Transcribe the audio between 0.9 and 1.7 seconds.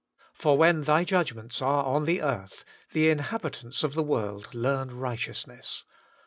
judgments